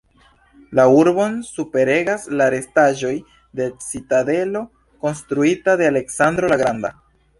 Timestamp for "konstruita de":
5.05-5.91